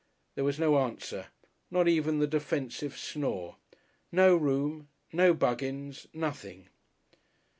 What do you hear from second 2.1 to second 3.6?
the defensive snore.